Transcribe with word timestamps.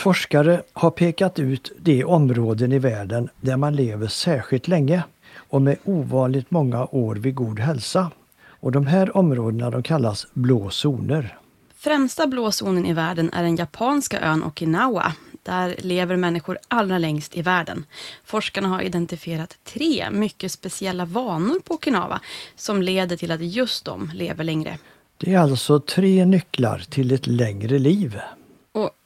Forskare 0.00 0.62
har 0.72 0.90
pekat 0.90 1.38
ut 1.38 1.72
de 1.78 2.04
områden 2.04 2.72
i 2.72 2.78
världen 2.78 3.28
där 3.40 3.56
man 3.56 3.76
lever 3.76 4.06
särskilt 4.06 4.68
länge 4.68 5.02
och 5.36 5.62
med 5.62 5.76
ovanligt 5.84 6.50
många 6.50 6.84
år 6.84 7.14
vid 7.14 7.34
god 7.34 7.58
hälsa. 7.58 8.10
Och 8.42 8.72
de 8.72 8.86
här 8.86 9.16
områdena 9.16 9.70
de 9.70 9.82
kallas 9.82 10.26
blå 10.32 10.70
zoner. 10.70 11.38
Främsta 11.76 12.26
blå 12.26 12.52
zonen 12.52 12.86
i 12.86 12.92
världen 12.92 13.30
är 13.32 13.42
den 13.42 13.56
japanska 13.56 14.20
ön 14.20 14.44
Okinawa. 14.44 15.12
Där 15.42 15.74
lever 15.78 16.16
människor 16.16 16.58
allra 16.68 16.98
längst 16.98 17.36
i 17.36 17.42
världen. 17.42 17.84
Forskarna 18.24 18.68
har 18.68 18.82
identifierat 18.82 19.58
tre 19.64 20.10
mycket 20.10 20.52
speciella 20.52 21.04
vanor 21.04 21.60
på 21.60 21.74
Okinawa 21.74 22.20
som 22.56 22.82
leder 22.82 23.16
till 23.16 23.30
att 23.30 23.40
just 23.40 23.84
de 23.84 24.10
lever 24.14 24.44
längre. 24.44 24.78
Det 25.16 25.34
är 25.34 25.38
alltså 25.38 25.80
tre 25.80 26.24
nycklar 26.24 26.78
till 26.90 27.12
ett 27.12 27.26
längre 27.26 27.78
liv. 27.78 28.20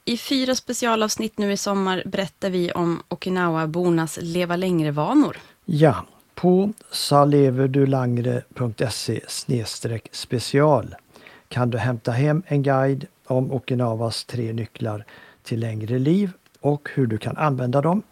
I 0.07 0.17
fyra 0.17 0.55
specialavsnitt 0.55 1.37
nu 1.37 1.51
i 1.51 1.57
sommar 1.57 2.03
berättar 2.05 2.49
vi 2.49 2.71
om 2.71 3.01
Okinawa-bornas 3.07 4.19
leva 4.21 4.55
längre-vanor. 4.55 5.37
Ja, 5.65 6.05
på 6.35 6.73
saleverdulangre.se 6.91 9.21
special 10.11 10.95
kan 11.47 11.69
du 11.69 11.77
hämta 11.77 12.11
hem 12.11 12.43
en 12.47 12.63
guide 12.63 13.07
om 13.27 13.51
Okinawas 13.51 14.25
tre 14.25 14.53
nycklar 14.53 15.05
till 15.43 15.59
längre 15.59 15.99
liv 15.99 16.31
och 16.59 16.89
hur 16.93 17.07
du 17.07 17.17
kan 17.17 17.37
använda 17.37 17.81
dem. 17.81 18.03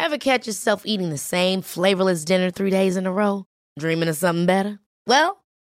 Have 0.00 0.18
catch 0.18 0.46
yourself 0.46 0.80
eating 0.84 1.10
the 1.10 1.18
same 1.18 1.62
flavorless 1.62 2.24
dinner 2.24 2.50
three 2.50 2.70
days 2.70 2.96
in 2.96 3.06
a 3.06 3.10
row? 3.10 3.44
Dreaming 3.80 4.10
of 4.10 4.16
something 4.16 4.46
better? 4.46 4.78
Well, 5.06 5.30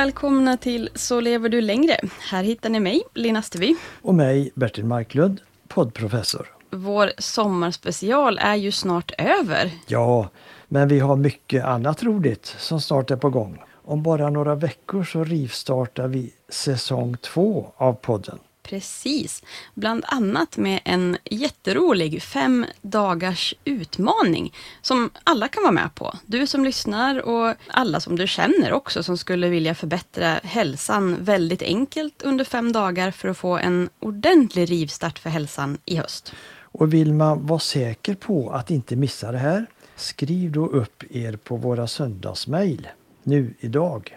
Välkomna 0.00 0.56
till 0.56 0.90
Så 0.94 1.20
lever 1.20 1.48
du 1.48 1.60
längre. 1.60 1.96
Här 2.30 2.42
hittar 2.42 2.70
ni 2.70 2.80
mig, 2.80 3.02
Lina 3.14 3.42
Steby. 3.42 3.74
Och 4.02 4.14
mig, 4.14 4.50
Bertil 4.54 4.84
Marklund, 4.84 5.40
poddprofessor. 5.68 6.46
Vår 6.70 7.12
sommarspecial 7.18 8.38
är 8.38 8.54
ju 8.54 8.72
snart 8.72 9.12
över. 9.18 9.70
Ja, 9.86 10.28
men 10.68 10.88
vi 10.88 10.98
har 10.98 11.16
mycket 11.16 11.64
annat 11.64 12.02
roligt 12.02 12.46
som 12.58 12.80
snart 12.80 13.10
är 13.10 13.16
på 13.16 13.30
gång. 13.30 13.62
Om 13.72 14.02
bara 14.02 14.30
några 14.30 14.54
veckor 14.54 15.04
så 15.04 15.24
rivstartar 15.24 16.08
vi 16.08 16.32
säsong 16.48 17.16
två 17.16 17.72
av 17.76 17.92
podden. 17.92 18.38
Precis. 18.62 19.42
Bland 19.74 20.04
annat 20.06 20.56
med 20.56 20.80
en 20.84 21.16
jätterolig 21.24 22.22
fem 22.22 22.66
dagars 22.82 23.54
utmaning 23.64 24.54
som 24.82 25.10
alla 25.24 25.48
kan 25.48 25.62
vara 25.62 25.72
med 25.72 25.94
på. 25.94 26.14
Du 26.26 26.46
som 26.46 26.64
lyssnar 26.64 27.18
och 27.18 27.54
alla 27.66 28.00
som 28.00 28.16
du 28.16 28.26
känner 28.26 28.72
också 28.72 29.02
som 29.02 29.18
skulle 29.18 29.48
vilja 29.48 29.74
förbättra 29.74 30.40
hälsan 30.42 31.24
väldigt 31.24 31.62
enkelt 31.62 32.22
under 32.22 32.44
fem 32.44 32.72
dagar 32.72 33.10
för 33.10 33.28
att 33.28 33.38
få 33.38 33.58
en 33.58 33.88
ordentlig 34.00 34.70
rivstart 34.70 35.18
för 35.18 35.30
hälsan 35.30 35.78
i 35.84 35.96
höst. 35.96 36.32
Och 36.72 36.94
vill 36.94 37.14
man 37.14 37.46
vara 37.46 37.60
säker 37.60 38.14
på 38.14 38.50
att 38.50 38.70
inte 38.70 38.96
missa 38.96 39.32
det 39.32 39.38
här, 39.38 39.66
skriv 39.96 40.52
då 40.52 40.66
upp 40.66 41.04
er 41.10 41.36
på 41.36 41.56
våra 41.56 41.86
söndagsmejl 41.86 42.88
nu 43.22 43.54
idag. 43.60 44.16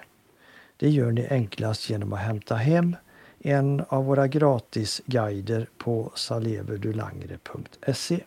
Det 0.78 0.90
gör 0.90 1.12
ni 1.12 1.28
enklast 1.30 1.90
genom 1.90 2.14
att 2.14 2.20
hämta 2.20 2.56
hem 2.56 2.96
en 3.44 3.84
av 3.90 4.06
våra 4.06 4.28
gratisguider 4.28 5.68
på 5.78 6.12
saleverdulangre.se. 6.16 8.20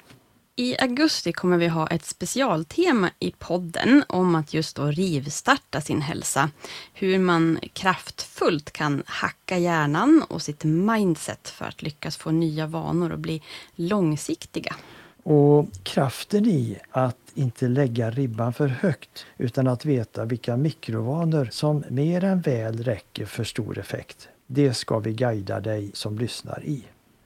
I 0.59 0.77
augusti 0.78 1.32
kommer 1.32 1.56
vi 1.56 1.69
ha 1.69 1.87
ett 1.87 2.04
specialtema 2.04 3.10
i 3.19 3.32
podden 3.38 4.04
om 4.09 4.34
att 4.34 4.54
just 4.54 4.77
då 4.77 4.87
rivstarta 4.87 5.81
sin 5.81 6.00
hälsa. 6.00 6.50
Hur 6.94 7.19
man 7.19 7.59
kraftfullt 7.72 8.71
kan 8.71 9.03
hacka 9.06 9.59
hjärnan 9.59 10.22
och 10.28 10.43
sitt 10.43 10.65
mindset 10.65 11.48
för 11.48 11.65
att 11.65 11.83
lyckas 11.83 12.16
få 12.16 12.31
nya 12.31 12.66
vanor 12.66 13.12
och 13.12 13.19
bli 13.19 13.43
långsiktiga. 13.75 14.75
Och 15.22 15.66
kraften 15.83 16.47
i 16.47 16.78
att 16.91 17.16
inte 17.34 17.69
lägga 17.69 18.10
ribban 18.10 18.53
för 18.53 18.69
högt 18.69 19.27
utan 19.38 19.69
att 19.69 19.84
veta 19.84 20.25
vilka 20.25 20.56
mikrovanor 20.56 21.48
som 21.53 21.84
mer 21.91 22.24
än 22.24 22.41
väl 22.41 22.84
räcker 22.84 23.27
för 23.27 23.45
stor 23.45 23.78
effekt. 23.78 24.28
Det 24.47 24.75
ska 24.75 24.98
vi 24.98 25.13
guida 25.13 25.60
dig 25.60 25.91
som 25.95 26.19
lyssnar 26.19 26.63
i. 26.65 26.84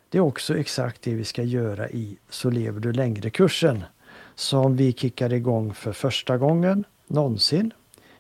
Det 0.09 0.19
är 0.19 0.23
också 0.23 0.59
exakt 0.59 1.03
det 1.03 1.15
vi 1.15 1.25
ska 1.25 1.43
göra 1.43 1.91
i 1.91 2.19
Så 2.31 2.51
lever 2.51 2.81
du 2.81 2.93
längre-kursen 2.93 3.85
som 4.35 4.77
vi 4.77 4.93
kickar 4.93 5.33
igång 5.33 5.75
för 5.75 5.93
första 5.93 6.39
gången 6.39 6.85
någonsin 7.07 7.73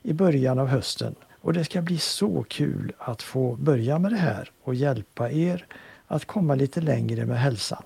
i 0.02 0.12
början 0.12 0.58
av 0.58 0.66
hösten. 0.66 1.14
Och 1.40 1.52
det 1.52 1.64
ska 1.64 1.82
bli 1.82 1.98
så 1.98 2.44
kul 2.48 2.92
att 2.98 3.22
få 3.22 3.56
börja 3.56 3.98
med 3.98 4.12
det 4.12 4.16
här 4.16 4.50
och 4.62 4.74
hjälpa 4.74 5.30
er 5.30 5.66
att 6.06 6.24
komma 6.24 6.54
lite 6.54 6.80
längre 6.80 7.26
med 7.26 7.40
hälsan. 7.40 7.82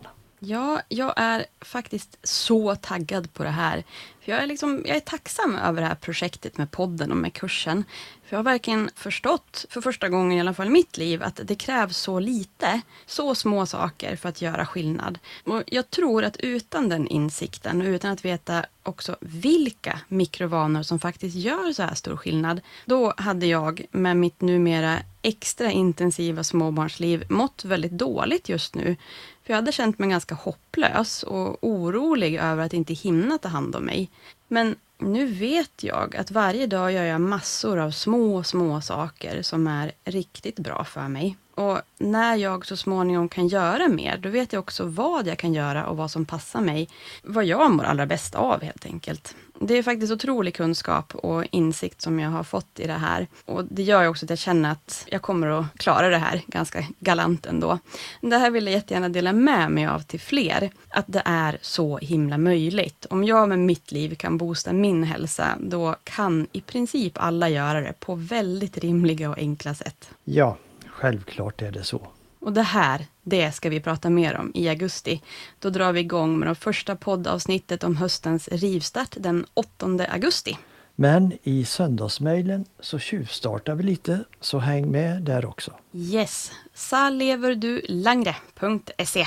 Ja, 0.47 0.83
jag 0.89 1.13
är 1.17 1.47
faktiskt 1.61 2.19
så 2.23 2.77
taggad 2.77 3.33
på 3.33 3.43
det 3.43 3.51
här. 3.51 3.85
För 4.21 4.33
jag, 4.33 4.43
är 4.43 4.47
liksom, 4.47 4.83
jag 4.87 4.97
är 4.97 5.01
tacksam 5.01 5.57
över 5.57 5.81
det 5.81 5.87
här 5.87 5.95
projektet 5.95 6.59
med 6.59 6.71
podden 6.71 7.11
och 7.11 7.17
med 7.17 7.33
kursen. 7.33 7.85
För 8.25 8.37
jag 8.37 8.39
har 8.39 8.45
verkligen 8.45 8.91
förstått, 8.95 9.67
för 9.71 9.81
första 9.81 10.09
gången 10.09 10.39
i 10.39 10.41
alla 10.41 10.55
fall 10.55 10.67
i 10.67 10.71
mitt 10.71 10.97
liv, 10.97 11.23
att 11.23 11.41
det 11.45 11.55
krävs 11.55 11.97
så 11.97 12.21
lite, 12.21 12.81
så 13.07 13.35
små 13.35 13.67
saker 13.67 14.17
för 14.17 14.29
att 14.29 14.43
göra 14.43 14.67
skillnad. 14.67 15.19
Och 15.45 15.63
jag 15.67 15.91
tror 15.91 16.25
att 16.25 16.37
utan 16.37 16.89
den 16.89 17.09
insikten 17.09 17.81
och 17.81 17.87
utan 17.87 18.11
att 18.11 18.25
veta 18.25 18.65
också 18.83 19.17
vilka 19.21 20.01
mikrovanor 20.09 20.83
som 20.83 20.99
faktiskt 20.99 21.37
gör 21.37 21.73
så 21.73 21.83
här 21.83 21.95
stor 21.95 22.17
skillnad, 22.17 22.61
då 22.85 23.15
hade 23.17 23.47
jag 23.47 23.85
med 23.91 24.17
mitt 24.17 24.41
numera 24.41 24.99
extra 25.23 25.71
intensiva 25.71 26.45
småbarnsliv 26.45 27.25
mått 27.29 27.65
väldigt 27.65 27.93
dåligt 27.93 28.49
just 28.49 28.75
nu. 28.75 28.97
För 29.45 29.53
jag 29.53 29.57
hade 29.57 29.73
känt 29.73 29.99
mig 29.99 30.09
ganska 30.09 30.35
hopplös 30.35 31.23
och 31.23 31.59
orolig 31.61 32.35
över 32.35 32.65
att 32.67 32.73
inte 32.73 32.95
hinna 32.95 33.39
ta 33.39 33.49
hand 33.49 33.77
om 33.77 33.85
mig. 33.85 34.11
Men 34.49 34.77
nu 34.99 35.27
vet 35.27 35.83
jag 35.83 36.17
att 36.17 36.31
varje 36.31 36.67
dag 36.67 36.93
gör 36.93 37.05
jag 37.05 37.21
massor 37.21 37.79
av 37.79 37.91
små, 37.91 38.43
små 38.43 38.81
saker 38.81 39.43
som 39.43 39.67
är 39.67 39.93
riktigt 40.05 40.59
bra 40.59 40.85
för 40.85 41.09
mig. 41.09 41.37
Och 41.55 41.81
när 41.99 42.37
jag 42.37 42.67
så 42.67 42.77
småningom 42.77 43.29
kan 43.29 43.49
göra 43.49 43.89
mer, 43.89 44.17
då 44.17 44.29
vet 44.29 44.53
jag 44.53 44.61
också 44.61 44.85
vad 44.85 45.27
jag 45.27 45.39
kan 45.39 45.55
göra 45.55 45.87
och 45.87 45.97
vad 45.97 46.11
som 46.11 46.25
passar 46.25 46.61
mig. 46.61 46.89
Vad 47.23 47.45
jag 47.45 47.71
mår 47.71 47.85
allra 47.85 48.07
bäst 48.07 48.35
av 48.35 48.63
helt 48.63 48.87
enkelt. 48.87 49.35
Det 49.61 49.79
är 49.79 49.83
faktiskt 49.83 50.13
otrolig 50.13 50.55
kunskap 50.55 51.15
och 51.15 51.45
insikt 51.51 52.01
som 52.01 52.21
jag 52.21 52.31
har 52.31 52.45
fått 52.45 52.81
i 52.81 52.87
det 52.87 52.93
här. 52.93 53.27
Och 53.45 53.65
det 53.65 53.83
gör 53.83 54.03
ju 54.03 54.09
också 54.09 54.27
att 54.27 54.31
jag 54.31 54.39
känner 54.39 54.71
att 54.71 55.07
jag 55.09 55.23
kommer 55.23 55.47
att 55.47 55.67
klara 55.77 56.09
det 56.09 56.19
här 56.19 56.43
ganska 56.47 56.85
galant 56.99 57.47
ändå. 57.47 57.79
Det 58.21 58.37
här 58.37 58.51
vill 58.51 58.67
jag 58.67 58.73
jättegärna 58.73 59.09
dela 59.09 59.33
med 59.33 59.71
mig 59.71 59.87
av 59.87 60.01
till 60.01 60.21
fler. 60.21 60.71
Att 60.89 61.05
det 61.07 61.23
är 61.25 61.59
så 61.63 61.99
himla 61.99 62.39
möjligt. 62.39 63.07
Om 63.11 63.25
jag 63.25 63.49
med 63.49 63.59
mitt 63.59 63.93
liv 63.93 64.15
kan 64.15 64.39
boosta 64.39 64.73
min 64.73 65.05
hälsa, 65.05 65.49
då 65.61 65.97
kan 66.05 66.47
i 66.53 66.61
princip 66.61 67.13
alla 67.17 67.49
göra 67.49 67.81
det 67.81 67.93
på 68.01 68.15
väldigt 68.15 68.79
rimliga 68.79 69.31
och 69.31 69.39
enkla 69.39 69.75
sätt. 69.75 70.11
Ja, 70.25 70.57
Självklart 70.95 71.63
är 71.63 71.73
det 71.73 71.85
så. 71.85 72.07
Och 72.41 72.53
det 72.53 72.63
här, 72.63 73.07
det 73.23 73.53
ska 73.53 73.69
vi 73.69 73.81
prata 73.81 74.11
mer 74.11 74.37
om 74.37 74.53
i 74.55 74.69
augusti. 74.69 75.23
Då 75.59 75.71
drar 75.71 75.93
vi 75.93 76.01
igång 76.01 76.39
med 76.39 76.49
det 76.49 76.55
första 76.55 76.97
poddavsnittet 76.97 77.85
om 77.85 77.97
höstens 77.97 78.49
rivstart 78.49 79.17
den 79.21 79.47
8 79.55 79.87
augusti. 80.09 80.59
Men 80.95 81.33
i 81.43 81.65
söndagsmejlen 81.65 82.65
så 82.81 82.99
tjuvstartar 82.99 83.75
vi 83.75 83.83
lite, 83.83 84.25
så 84.41 84.59
häng 84.59 84.91
med 84.91 85.23
där 85.23 85.45
också. 85.45 85.73
Yes, 85.93 86.53
saleverdulangre.se 86.75 89.27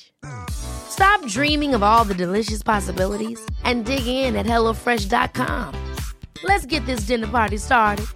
Stop 1.21 1.31
dreaming 1.33 1.75
of 1.75 1.83
all 1.83 2.03
the 2.03 2.15
delicious 2.15 2.63
possibilities 2.63 3.39
and 3.63 3.85
dig 3.85 4.07
in 4.07 4.35
at 4.35 4.45
HelloFresh.com. 4.45 5.75
Let's 6.43 6.65
get 6.65 6.85
this 6.85 7.01
dinner 7.01 7.27
party 7.27 7.57
started. 7.57 8.07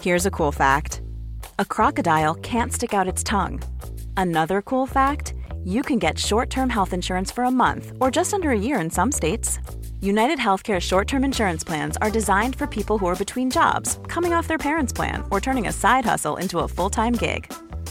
Here's 0.00 0.26
a 0.26 0.30
cool 0.30 0.52
fact 0.52 1.00
a 1.58 1.64
crocodile 1.64 2.34
can't 2.34 2.72
stick 2.72 2.94
out 2.94 3.08
its 3.08 3.22
tongue. 3.22 3.62
Another 4.16 4.62
cool 4.62 4.86
fact 4.86 5.34
you 5.64 5.82
can 5.82 5.98
get 5.98 6.18
short 6.18 6.50
term 6.50 6.70
health 6.70 6.92
insurance 6.92 7.32
for 7.32 7.44
a 7.44 7.50
month 7.50 7.92
or 8.00 8.10
just 8.10 8.34
under 8.34 8.50
a 8.50 8.58
year 8.58 8.80
in 8.80 8.90
some 8.90 9.12
states. 9.12 9.58
United 10.00 10.38
Healthcare 10.38 10.80
short 10.80 11.08
term 11.08 11.24
insurance 11.24 11.64
plans 11.64 11.96
are 11.96 12.10
designed 12.10 12.56
for 12.56 12.66
people 12.66 12.98
who 12.98 13.06
are 13.06 13.16
between 13.16 13.50
jobs, 13.50 13.98
coming 14.06 14.32
off 14.32 14.48
their 14.48 14.58
parents' 14.58 14.92
plan, 14.92 15.24
or 15.30 15.40
turning 15.40 15.66
a 15.66 15.72
side 15.72 16.04
hustle 16.04 16.36
into 16.36 16.60
a 16.60 16.68
full 16.68 16.90
time 16.90 17.14
gig. 17.14 17.52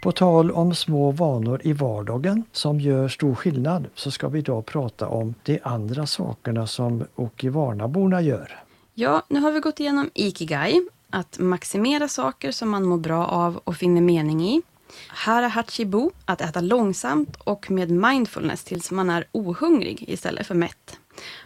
På 0.00 0.12
tal 0.12 0.50
om 0.50 0.74
små 0.74 1.10
vanor 1.10 1.60
i 1.64 1.72
vardagen 1.72 2.44
som 2.52 2.80
gör 2.80 3.08
stor 3.08 3.34
skillnad 3.34 3.86
så 3.94 4.10
ska 4.10 4.28
vi 4.28 4.38
idag 4.38 4.66
prata 4.66 5.08
om 5.08 5.34
de 5.42 5.60
andra 5.62 6.06
sakerna 6.06 6.66
som 6.66 7.04
Okivarnaborna 7.14 8.20
gör. 8.22 8.62
Ja, 8.94 9.22
nu 9.28 9.40
har 9.40 9.52
vi 9.52 9.60
gått 9.60 9.80
igenom 9.80 10.10
Ikigai, 10.14 10.88
att 11.10 11.38
maximera 11.38 12.08
saker 12.08 12.52
som 12.52 12.70
man 12.70 12.84
mår 12.84 12.98
bra 12.98 13.26
av 13.26 13.60
och 13.64 13.76
finner 13.76 14.00
mening 14.00 14.42
i. 14.42 14.62
Harahachibo, 15.08 16.10
att 16.24 16.40
äta 16.40 16.60
långsamt 16.60 17.36
och 17.36 17.70
med 17.70 17.90
mindfulness 17.90 18.64
tills 18.64 18.90
man 18.90 19.10
är 19.10 19.24
ohungrig 19.32 20.04
istället 20.08 20.46
för 20.46 20.54
mätt. 20.54 20.98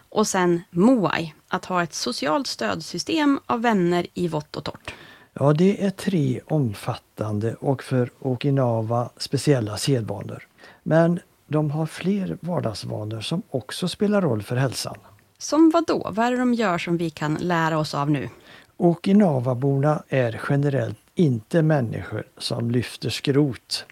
Och 0.08 0.26
sen 0.26 0.62
Moai, 0.70 1.34
att 1.49 1.64
ha 1.64 1.82
ett 1.82 1.94
socialt 1.94 2.46
stödsystem 2.46 3.40
av 3.46 3.62
vänner 3.62 4.06
i 4.14 4.28
vått 4.28 4.56
och 4.56 4.64
torrt. 4.64 4.94
Ja, 5.41 5.53
det 5.53 5.85
är 5.85 5.91
tre 5.91 6.41
omfattande 6.47 7.55
och 7.55 7.83
för 7.83 8.11
Okinawa 8.21 9.11
speciella 9.17 9.76
sedvanor. 9.76 10.49
Men 10.83 11.21
de 11.47 11.71
har 11.71 11.87
fler 11.87 12.38
vardagsvanor 12.41 13.21
som 13.21 13.43
också 13.50 13.88
spelar 13.88 14.23
roll 14.23 14.43
för 14.43 14.57
hälsan. 14.57 14.97
Som 15.38 15.71
vad 15.71 15.87
då? 15.87 16.11
Vad 16.12 16.26
är 16.26 16.31
det 16.31 16.37
de 16.37 16.55
gör 16.55 16.79
som 16.79 16.97
vi 16.97 17.11
kan 17.11 17.35
lära 17.35 17.79
oss 17.79 17.95
av 17.95 18.11
nu? 18.11 18.29
Okinawaborna 18.76 20.03
är 20.09 20.41
generellt 20.49 20.99
inte 21.14 21.62
människor 21.62 22.25
som 22.38 22.71
lyfter 22.71 23.11
skrot. 23.11 23.87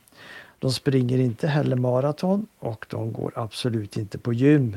De 0.58 0.72
springer 0.72 1.18
inte 1.18 1.48
heller 1.48 1.76
maraton 1.76 2.46
och 2.58 2.86
de 2.90 3.12
går 3.12 3.32
absolut 3.36 3.96
inte 3.96 4.18
på 4.18 4.32
gym. 4.32 4.76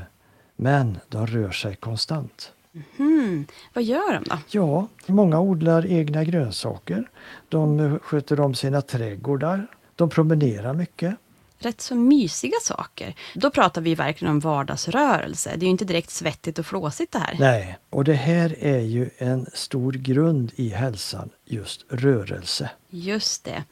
Men 0.56 0.98
de 1.10 1.28
rör 1.28 1.52
sig 1.52 1.76
konstant. 1.76 2.52
Hmm. 2.98 3.48
Vad 3.74 3.84
gör 3.84 4.14
de 4.14 4.24
då? 4.30 4.38
Ja, 4.50 4.88
många 5.08 5.40
odlar 5.40 5.86
egna 5.86 6.24
grönsaker. 6.24 7.10
De 7.50 8.00
sköter 8.00 8.40
om 8.40 8.56
sina 8.56 8.82
trädgårdar. 8.82 9.68
De 9.96 10.10
promenerar 10.10 10.74
mycket. 10.74 11.16
Rätt 11.58 11.82
så 11.82 11.96
mysiga 11.96 12.58
saker. 12.62 13.16
Då 13.36 13.50
pratar 13.50 13.82
vi 13.82 13.96
verkligen 13.96 14.32
om 14.32 14.40
vardagsrörelse. 14.40 15.50
Det 15.56 15.64
är 15.64 15.68
ju 15.68 15.72
inte 15.72 15.86
direkt 15.86 16.10
svettigt 16.10 16.60
och 16.60 16.66
flåsigt 16.66 17.12
det 17.12 17.20
här. 17.20 17.36
Nej, 17.40 17.78
och 17.90 18.04
det 18.04 18.14
här 18.14 18.56
är 18.60 18.80
ju 18.80 19.10
en 19.18 19.46
stor 19.54 19.92
grund 19.92 20.52
i 20.56 20.70
hälsan, 20.70 21.30
just 21.46 21.86
rörelse. 21.90 22.70
Just 22.90 23.44
det. 23.44 23.64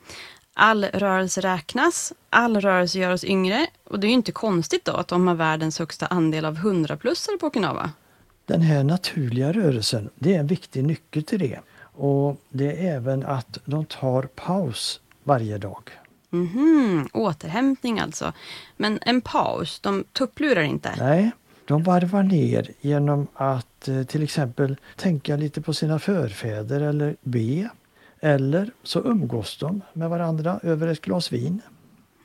All 0.54 0.86
rörelse 0.86 1.42
räknas, 1.42 2.14
all 2.30 2.62
rörelse 2.62 3.00
gör 3.00 3.12
oss 3.12 3.24
yngre 3.24 3.68
och 3.84 4.00
det 4.00 4.08
är 4.08 4.10
ju 4.10 4.16
inte 4.16 4.32
konstigt 4.32 4.86
då 4.86 4.92
att 4.92 5.08
de 5.08 5.28
har 5.28 5.36
världens 5.36 5.80
högsta 5.80 6.08
andel 6.08 6.46
av 6.46 6.58
100-plussare 6.58 7.38
på 7.40 7.48
Okinawa. 7.48 7.92
Den 8.46 8.62
här 8.62 8.84
naturliga 8.84 9.52
rörelsen, 9.52 10.10
det 10.16 10.36
är 10.36 10.40
en 10.40 10.48
viktig 10.48 10.84
nyckel 10.84 11.24
till 11.24 11.40
det. 11.40 11.60
Och 11.96 12.42
det 12.50 12.88
är 12.88 12.96
även 12.96 13.26
att 13.26 13.58
de 13.66 13.86
tar 13.86 14.24
paus 14.24 15.02
varje 15.24 15.58
dag. 15.58 15.90
Mhm, 16.30 17.10
återhämtning 17.14 18.00
alltså. 18.00 18.34
Men 18.78 19.00
en 19.02 19.22
paus, 19.22 19.80
de 19.80 20.04
tupplurar 20.12 20.62
inte? 20.62 20.96
Nej, 20.98 21.32
de 21.66 21.84
varvar 21.84 22.24
ner 22.24 22.72
genom 22.82 23.28
att 23.34 23.88
eh, 23.88 24.04
till 24.04 24.24
exempel 24.24 24.78
tänka 24.96 25.36
lite 25.36 25.62
på 25.62 25.74
sina 25.74 26.00
förfäder 26.00 26.82
eller 26.82 27.16
be. 27.22 27.70
Eller 28.20 28.72
så 28.84 29.00
umgås 29.00 29.58
de 29.58 29.82
med 29.94 30.10
varandra 30.10 30.60
över 30.64 30.88
ett 30.88 31.02
glas 31.02 31.32
vin. 31.32 31.62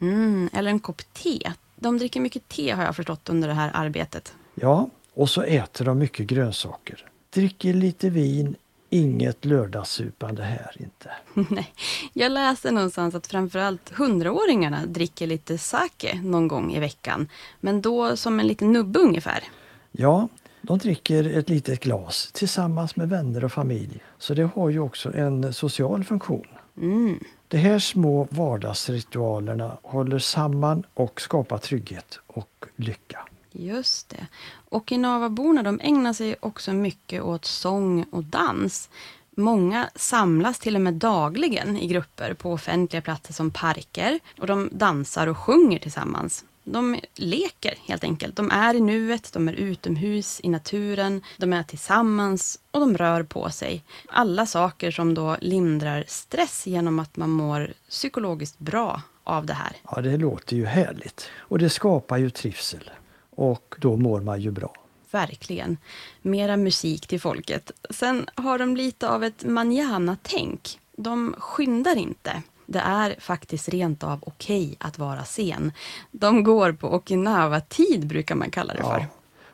Mm, 0.00 0.50
eller 0.52 0.70
en 0.70 0.80
kopp 0.80 1.02
te. 1.12 1.52
De 1.76 1.98
dricker 1.98 2.20
mycket 2.20 2.48
te 2.48 2.70
har 2.70 2.84
jag 2.84 2.96
förstått 2.96 3.28
under 3.28 3.48
det 3.48 3.54
här 3.54 3.70
arbetet. 3.74 4.34
Ja, 4.54 4.90
och 5.18 5.30
så 5.30 5.42
äter 5.42 5.84
de 5.84 5.98
mycket 5.98 6.26
grönsaker. 6.26 7.04
Dricker 7.30 7.74
lite 7.74 8.10
vin, 8.10 8.56
inget 8.90 9.44
lördagssupande 9.44 10.42
här 10.42 10.76
inte. 10.78 11.10
Nej, 11.54 11.72
jag 12.12 12.32
läste 12.32 12.70
någonstans 12.70 13.14
att 13.14 13.26
framförallt 13.26 13.90
hundraåringarna 13.90 14.86
dricker 14.86 15.26
lite 15.26 15.58
sake 15.58 16.20
någon 16.22 16.48
gång 16.48 16.74
i 16.74 16.80
veckan. 16.80 17.28
Men 17.60 17.82
då 17.82 18.16
som 18.16 18.40
en 18.40 18.46
liten 18.46 18.72
nubbe 18.72 18.98
ungefär. 18.98 19.44
Ja, 19.92 20.28
de 20.62 20.78
dricker 20.78 21.38
ett 21.38 21.48
litet 21.48 21.80
glas 21.80 22.30
tillsammans 22.32 22.96
med 22.96 23.08
vänner 23.08 23.44
och 23.44 23.52
familj. 23.52 24.00
Så 24.18 24.34
det 24.34 24.50
har 24.54 24.70
ju 24.70 24.80
också 24.80 25.14
en 25.14 25.52
social 25.52 26.04
funktion. 26.04 26.46
Mm. 26.76 27.18
De 27.48 27.58
här 27.58 27.78
små 27.78 28.28
vardagsritualerna 28.30 29.78
håller 29.82 30.18
samman 30.18 30.82
och 30.94 31.20
skapar 31.20 31.58
trygghet 31.58 32.20
och 32.26 32.64
lycka. 32.76 33.27
Just 33.58 34.08
det. 34.08 34.26
Okinawaborna 34.68 35.62
de 35.62 35.80
ägnar 35.82 36.12
sig 36.12 36.36
också 36.40 36.72
mycket 36.72 37.22
åt 37.22 37.44
sång 37.44 38.04
och 38.10 38.24
dans. 38.24 38.88
Många 39.30 39.90
samlas 39.94 40.58
till 40.58 40.74
och 40.74 40.80
med 40.80 40.94
dagligen 40.94 41.76
i 41.76 41.86
grupper 41.86 42.34
på 42.34 42.52
offentliga 42.52 43.02
platser 43.02 43.32
som 43.32 43.50
parker 43.50 44.20
och 44.40 44.46
de 44.46 44.68
dansar 44.72 45.26
och 45.26 45.38
sjunger 45.38 45.78
tillsammans. 45.78 46.44
De 46.64 47.00
leker 47.14 47.74
helt 47.86 48.04
enkelt. 48.04 48.36
De 48.36 48.50
är 48.50 48.74
i 48.74 48.80
nuet, 48.80 49.32
de 49.32 49.48
är 49.48 49.52
utomhus 49.52 50.40
i 50.42 50.48
naturen, 50.48 51.22
de 51.36 51.52
är 51.52 51.62
tillsammans 51.62 52.58
och 52.70 52.80
de 52.80 52.96
rör 52.96 53.22
på 53.22 53.50
sig. 53.50 53.84
Alla 54.08 54.46
saker 54.46 54.90
som 54.90 55.14
då 55.14 55.36
lindrar 55.40 56.04
stress 56.08 56.66
genom 56.66 56.98
att 56.98 57.16
man 57.16 57.30
mår 57.30 57.72
psykologiskt 57.88 58.58
bra 58.58 59.02
av 59.24 59.46
det 59.46 59.54
här. 59.54 59.76
Ja, 59.90 60.00
det 60.00 60.16
låter 60.16 60.56
ju 60.56 60.66
härligt. 60.66 61.30
Och 61.36 61.58
det 61.58 61.70
skapar 61.70 62.16
ju 62.16 62.30
trivsel. 62.30 62.90
Och 63.38 63.74
då 63.78 63.96
mår 63.96 64.20
man 64.20 64.40
ju 64.40 64.50
bra. 64.50 64.72
Verkligen. 65.10 65.76
Mera 66.22 66.56
musik 66.56 67.06
till 67.06 67.20
folket. 67.20 67.70
Sen 67.90 68.26
har 68.34 68.58
de 68.58 68.76
lite 68.76 69.08
av 69.08 69.24
ett 69.24 69.44
manjana-tänk. 69.44 70.80
De 70.96 71.34
skyndar 71.38 71.96
inte. 71.96 72.42
Det 72.66 72.78
är 72.78 73.16
faktiskt 73.18 73.68
rent 73.68 74.04
av 74.04 74.18
okej 74.26 74.76
att 74.80 74.98
vara 74.98 75.24
sen. 75.24 75.72
De 76.10 76.42
går 76.42 76.72
på 76.72 76.94
Okinawa-tid 76.94 78.06
brukar 78.06 78.34
man 78.34 78.50
kalla 78.50 78.74
det 78.74 78.82
för. 78.82 78.98
Ja, 78.98 79.06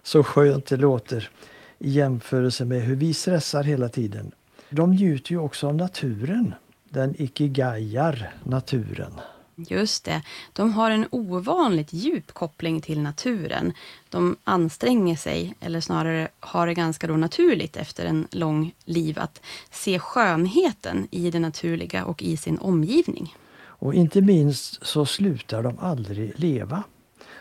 så 0.02 0.24
skönt 0.24 0.66
det 0.66 0.76
låter 0.76 1.30
i 1.78 1.90
jämförelse 1.90 2.64
med 2.64 2.82
hur 2.82 2.96
vi 2.96 3.14
stressar 3.14 3.62
hela 3.62 3.88
tiden. 3.88 4.32
De 4.70 4.90
njuter 4.90 5.32
ju 5.32 5.38
också 5.38 5.68
av 5.68 5.74
naturen. 5.74 6.54
Den 6.88 7.22
ikigajar 7.22 8.34
naturen. 8.44 9.12
Just 9.56 10.04
det. 10.04 10.22
De 10.52 10.72
har 10.72 10.90
en 10.90 11.06
ovanligt 11.10 11.92
djup 11.92 12.32
koppling 12.32 12.80
till 12.80 13.00
naturen. 13.00 13.72
De 14.08 14.36
anstränger 14.44 15.16
sig, 15.16 15.54
eller 15.60 15.80
snarare 15.80 16.28
har 16.40 16.66
det 16.66 16.74
ganska 16.74 17.06
då 17.06 17.16
naturligt 17.16 17.76
efter 17.76 18.06
en 18.06 18.28
lång 18.30 18.74
liv, 18.84 19.18
att 19.18 19.40
se 19.70 19.98
skönheten 19.98 21.08
i 21.10 21.30
det 21.30 21.40
naturliga 21.40 22.04
och 22.04 22.22
i 22.22 22.36
sin 22.36 22.58
omgivning. 22.58 23.36
Och 23.84 23.94
inte 23.94 24.20
minst 24.20 24.86
så 24.86 25.06
slutar 25.06 25.62
de 25.62 25.78
aldrig 25.78 26.32
leva. 26.36 26.82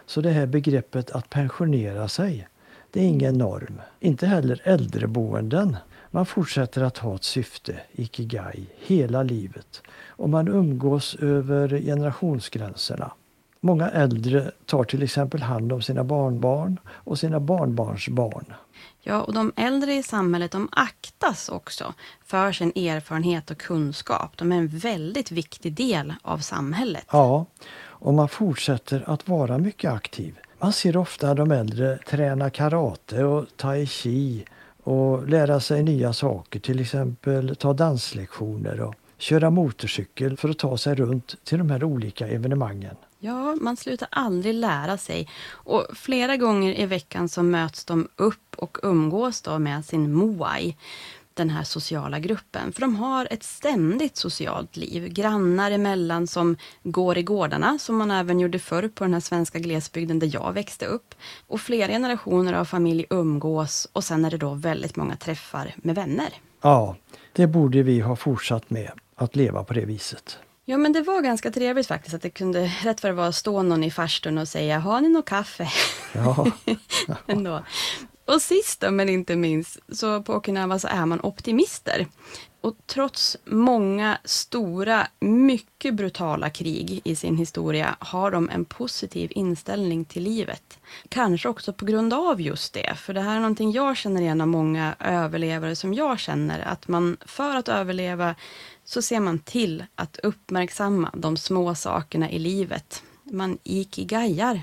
Så 0.05 0.21
det 0.21 0.31
här 0.31 0.45
begreppet 0.45 1.11
att 1.11 1.29
pensionera 1.29 2.07
sig, 2.07 2.47
det 2.91 2.99
är 2.99 3.03
ingen 3.03 3.37
norm. 3.37 3.81
Inte 3.99 4.27
heller 4.27 4.61
äldreboenden. 4.63 5.77
Man 6.15 6.25
fortsätter 6.25 6.81
att 6.83 6.97
ha 6.97 7.15
ett 7.15 7.23
syfte, 7.23 7.79
ikigai, 7.91 8.65
hela 8.77 9.23
livet. 9.23 9.81
Och 10.07 10.29
man 10.29 10.47
umgås 10.47 11.15
över 11.15 11.67
generationsgränserna. 11.67 13.11
Många 13.59 13.89
äldre 13.89 14.51
tar 14.65 14.83
till 14.83 15.03
exempel 15.03 15.41
hand 15.41 15.73
om 15.73 15.81
sina 15.81 16.03
barnbarn 16.03 16.79
och 16.87 17.19
sina 17.19 17.39
barnbarnsbarn. 17.39 18.53
Ja, 19.01 19.21
och 19.21 19.33
de 19.33 19.51
äldre 19.55 19.93
i 19.93 20.03
samhället 20.03 20.51
de 20.51 20.69
aktas 20.71 21.49
också 21.49 21.93
för 22.25 22.51
sin 22.51 22.69
erfarenhet 22.69 23.51
och 23.51 23.57
kunskap. 23.57 24.37
De 24.37 24.51
är 24.51 24.57
en 24.57 24.67
väldigt 24.67 25.31
viktig 25.31 25.73
del 25.73 26.13
av 26.21 26.37
samhället. 26.37 27.05
Ja, 27.11 27.45
och 27.79 28.13
man 28.13 28.29
fortsätter 28.29 29.03
att 29.07 29.27
vara 29.27 29.57
mycket 29.57 29.91
aktiv. 29.91 30.39
Man 30.59 30.73
ser 30.73 30.97
ofta 30.97 31.33
de 31.33 31.51
äldre 31.51 31.97
träna 31.97 32.49
karate 32.49 33.23
och 33.23 33.45
tai 33.55 33.85
chi 33.85 34.45
och 34.83 35.29
lära 35.29 35.59
sig 35.59 35.83
nya 35.83 36.13
saker, 36.13 36.59
till 36.59 36.79
exempel 36.79 37.55
ta 37.55 37.73
danslektioner 37.73 38.81
och 38.81 38.95
köra 39.17 39.49
motorcykel 39.49 40.37
för 40.37 40.49
att 40.49 40.59
ta 40.59 40.77
sig 40.77 40.95
runt 40.95 41.35
till 41.43 41.57
de 41.57 41.69
här 41.69 41.83
olika 41.83 42.27
evenemangen. 42.27 42.95
Ja, 43.19 43.55
man 43.61 43.77
slutar 43.77 44.07
aldrig 44.11 44.53
lära 44.53 44.97
sig. 44.97 45.29
Och 45.49 45.87
flera 45.95 46.37
gånger 46.37 46.79
i 46.79 46.85
veckan 46.85 47.29
så 47.29 47.43
möts 47.43 47.85
de 47.85 48.07
upp 48.15 48.55
och 48.55 48.77
umgås 48.83 49.41
då 49.41 49.59
med 49.59 49.85
sin 49.85 50.13
moai, 50.13 50.75
den 51.33 51.49
här 51.49 51.63
sociala 51.63 52.19
gruppen. 52.19 52.71
För 52.71 52.81
de 52.81 52.95
har 52.95 53.27
ett 53.31 53.43
ständigt 53.43 54.17
socialt 54.17 54.77
liv. 54.77 55.07
Grannar 55.07 55.71
emellan 55.71 56.27
som 56.27 56.57
går 56.83 57.17
i 57.17 57.23
gårdarna, 57.23 57.79
som 57.79 57.97
man 57.97 58.11
även 58.11 58.39
gjorde 58.39 58.59
förr 58.59 58.87
på 58.87 59.03
den 59.03 59.13
här 59.13 59.21
svenska 59.21 59.59
glesbygden 59.59 60.19
där 60.19 60.29
jag 60.33 60.53
växte 60.53 60.85
upp. 60.85 61.15
Och 61.47 61.61
flera 61.61 61.87
generationer 61.87 62.53
av 62.53 62.65
familj 62.65 63.05
umgås 63.09 63.87
och 63.93 64.03
sen 64.03 64.25
är 64.25 64.31
det 64.31 64.37
då 64.37 64.53
väldigt 64.53 64.95
många 64.95 65.15
träffar 65.15 65.75
med 65.77 65.95
vänner. 65.95 66.29
Ja, 66.61 66.95
det 67.33 67.47
borde 67.47 67.83
vi 67.83 67.99
ha 67.99 68.15
fortsatt 68.15 68.69
med, 68.69 68.91
att 69.15 69.35
leva 69.35 69.63
på 69.63 69.73
det 69.73 69.85
viset. 69.85 70.37
Ja, 70.65 70.77
men 70.77 70.93
det 70.93 71.01
var 71.01 71.21
ganska 71.21 71.51
trevligt 71.51 71.87
faktiskt 71.87 72.15
att 72.15 72.21
det 72.21 72.29
kunde 72.29 72.71
rätt 72.83 73.03
vad 73.03 73.11
det 73.11 73.15
var 73.15 73.31
stå 73.31 73.61
någon 73.61 73.83
i 73.83 73.91
farstun 73.91 74.37
och 74.37 74.47
säga, 74.47 74.79
har 74.79 75.01
ni 75.01 75.09
något 75.09 75.25
kaffe? 75.25 75.67
Ja. 76.13 76.47
Ändå. 77.27 77.63
Och 78.25 78.41
sist 78.41 78.83
men 78.91 79.09
inte 79.09 79.35
minst, 79.35 79.79
så 79.91 80.21
på 80.21 80.33
Okinawa 80.33 80.79
så 80.79 80.87
är 80.87 81.05
man 81.05 81.19
optimister. 81.21 82.07
Och 82.61 82.75
trots 82.85 83.37
många 83.45 84.17
stora, 84.23 85.07
mycket 85.19 85.93
brutala 85.93 86.49
krig 86.49 87.01
i 87.03 87.15
sin 87.15 87.37
historia 87.37 87.95
har 87.99 88.31
de 88.31 88.49
en 88.49 88.65
positiv 88.65 89.31
inställning 89.35 90.05
till 90.05 90.23
livet. 90.23 90.79
Kanske 91.09 91.49
också 91.49 91.73
på 91.73 91.85
grund 91.85 92.13
av 92.13 92.41
just 92.41 92.73
det, 92.73 92.95
för 92.95 93.13
det 93.13 93.21
här 93.21 93.35
är 93.35 93.39
någonting 93.39 93.71
jag 93.71 93.97
känner 93.97 94.21
igen 94.21 94.41
av 94.41 94.47
många 94.47 94.95
överlevare 94.99 95.75
som 95.75 95.93
jag 95.93 96.19
känner, 96.19 96.59
att 96.59 96.87
man 96.87 97.17
för 97.25 97.55
att 97.55 97.67
överleva 97.67 98.35
så 98.83 99.01
ser 99.01 99.19
man 99.19 99.39
till 99.39 99.85
att 99.95 100.19
uppmärksamma 100.23 101.11
de 101.13 101.37
små 101.37 101.75
sakerna 101.75 102.31
i 102.31 102.39
livet. 102.39 103.03
Man 103.33 103.57
ikigajar. 103.63 104.61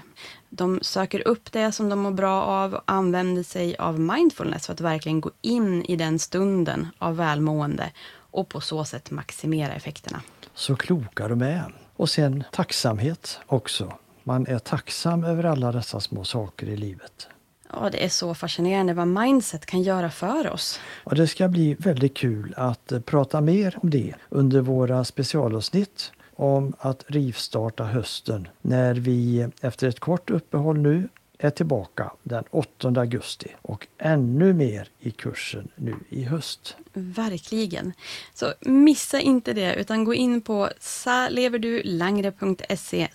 De 0.49 0.79
söker 0.83 1.29
upp 1.29 1.53
det 1.53 1.73
som 1.73 1.89
de 1.89 1.99
mår 1.99 2.11
bra 2.11 2.43
av 2.43 2.75
och 2.75 2.83
använder 2.85 3.43
sig 3.43 3.77
av 3.77 4.01
mindfulness 4.01 4.67
för 4.67 4.73
att 4.73 4.81
verkligen 4.81 5.21
gå 5.21 5.31
in 5.41 5.85
i 5.85 5.97
den 5.97 6.19
stunden 6.19 6.89
av 6.99 7.17
välmående 7.17 7.91
och 8.31 8.49
på 8.49 8.61
så 8.61 8.85
sätt 8.85 9.11
maximera 9.11 9.73
effekterna. 9.73 10.23
Så 10.55 10.77
kloka 10.77 11.29
de 11.29 11.43
är. 11.43 11.75
Och 11.97 12.11
sen 12.11 12.45
tacksamhet 12.53 13.41
också. 13.47 13.93
Man 14.25 14.47
är 14.47 14.59
tacksam 14.59 15.25
över 15.25 15.45
alla 15.45 15.73
dessa 15.73 16.01
små 16.01 16.25
saker 16.25 16.67
i 16.67 16.77
livet. 16.77 17.29
Ja, 17.73 17.91
det 17.93 18.05
är 18.05 18.09
så 18.09 18.35
fascinerande 18.35 18.95
vad 18.95 19.09
mindset 19.09 19.67
kan 19.67 19.83
göra 19.83 20.11
för 20.11 20.51
oss. 20.51 20.81
Och 21.05 21.15
det 21.15 21.27
ska 21.27 21.49
bli 21.49 21.75
väldigt 21.75 22.17
kul 22.17 22.55
att 22.57 22.93
prata 23.07 23.41
mer 23.41 23.79
om 23.83 23.91
det 23.91 24.15
under 24.29 24.61
våra 24.61 25.05
specialavsnitt 25.05 26.13
om 26.41 26.75
att 26.79 27.05
rivstarta 27.07 27.85
hösten. 27.85 28.49
När 28.61 28.95
vi 28.95 29.49
efter 29.61 29.89
ett 29.89 30.01
kort 30.01 30.31
uppehåll 30.31 30.79
nu 30.79 31.09
är 31.41 31.51
tillbaka 31.51 32.13
den 32.23 32.45
8 32.51 32.89
augusti 32.89 33.49
och 33.63 33.87
ännu 33.99 34.53
mer 34.53 34.89
i 35.01 35.11
kursen 35.11 35.69
nu 35.77 35.95
i 36.09 36.23
höst. 36.23 36.77
Verkligen. 36.93 37.93
Så 38.35 38.53
missa 38.61 39.21
inte 39.21 39.53
det 39.53 39.75
utan 39.75 40.05
gå 40.05 40.15
in 40.15 40.41
på 40.41 40.69
saleverdulangre.se 40.79 43.09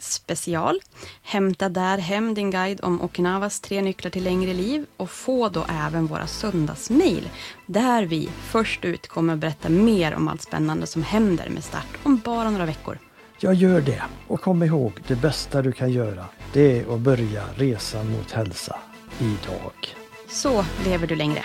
special. 0.00 0.80
Hämta 1.22 1.68
där 1.68 1.98
hem 1.98 2.34
din 2.34 2.50
guide 2.50 2.80
om 2.82 3.02
Okinawas 3.02 3.60
tre 3.60 3.82
nycklar 3.82 4.10
till 4.10 4.24
längre 4.24 4.54
liv 4.54 4.86
och 4.96 5.10
få 5.10 5.48
då 5.48 5.66
även 5.86 6.06
våra 6.06 6.26
söndagsmail 6.26 7.30
där 7.66 8.02
vi 8.02 8.28
först 8.42 8.84
ut 8.84 9.08
kommer 9.08 9.36
berätta 9.36 9.68
mer 9.68 10.14
om 10.14 10.28
allt 10.28 10.42
spännande 10.42 10.86
som 10.86 11.02
händer 11.02 11.48
med 11.48 11.64
start 11.64 11.98
om 12.02 12.20
bara 12.24 12.50
några 12.50 12.66
veckor. 12.66 12.98
Jag 13.42 13.54
gör 13.54 13.80
det 13.80 14.02
och 14.26 14.40
kom 14.40 14.62
ihåg 14.62 14.92
det 15.06 15.16
bästa 15.16 15.62
du 15.62 15.72
kan 15.72 15.92
göra 15.92 16.24
det 16.52 16.80
är 16.80 16.94
att 16.94 17.00
börja 17.00 17.44
resan 17.54 18.10
mot 18.10 18.30
hälsa 18.30 18.76
idag. 19.18 19.72
Så 20.28 20.64
lever 20.84 21.06
du 21.06 21.16
längre. 21.16 21.44